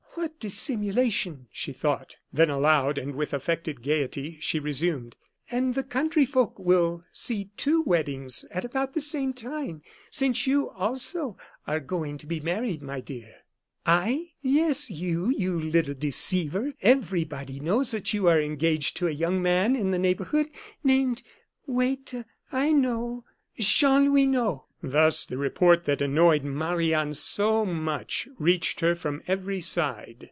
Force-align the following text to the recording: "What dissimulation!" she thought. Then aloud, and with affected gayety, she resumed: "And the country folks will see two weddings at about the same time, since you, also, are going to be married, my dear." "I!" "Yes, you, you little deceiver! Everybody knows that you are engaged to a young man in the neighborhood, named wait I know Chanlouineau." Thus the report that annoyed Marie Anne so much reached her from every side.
"What 0.15 0.41
dissimulation!" 0.41 1.47
she 1.51 1.71
thought. 1.71 2.17
Then 2.33 2.49
aloud, 2.49 2.97
and 2.97 3.15
with 3.15 3.33
affected 3.33 3.81
gayety, 3.81 4.37
she 4.41 4.59
resumed: 4.59 5.15
"And 5.49 5.73
the 5.73 5.83
country 5.85 6.25
folks 6.25 6.59
will 6.59 7.05
see 7.13 7.49
two 7.55 7.81
weddings 7.83 8.43
at 8.51 8.65
about 8.65 8.93
the 8.93 8.99
same 9.01 9.33
time, 9.33 9.81
since 10.11 10.45
you, 10.45 10.69
also, 10.71 11.37
are 11.65 11.79
going 11.79 12.17
to 12.19 12.27
be 12.27 12.39
married, 12.41 12.81
my 12.81 12.99
dear." 12.99 13.33
"I!" 13.85 14.33
"Yes, 14.41 14.91
you, 14.91 15.29
you 15.29 15.57
little 15.57 15.95
deceiver! 15.95 16.73
Everybody 16.81 17.61
knows 17.61 17.91
that 17.91 18.13
you 18.13 18.27
are 18.27 18.41
engaged 18.41 18.97
to 18.97 19.07
a 19.07 19.11
young 19.11 19.41
man 19.41 19.77
in 19.77 19.91
the 19.91 19.99
neighborhood, 19.99 20.49
named 20.83 21.23
wait 21.65 22.13
I 22.51 22.73
know 22.73 23.23
Chanlouineau." 23.59 24.65
Thus 24.83 25.27
the 25.27 25.37
report 25.37 25.83
that 25.83 26.01
annoyed 26.01 26.43
Marie 26.43 26.91
Anne 26.91 27.13
so 27.13 27.63
much 27.63 28.27
reached 28.39 28.79
her 28.79 28.95
from 28.95 29.21
every 29.27 29.61
side. 29.61 30.17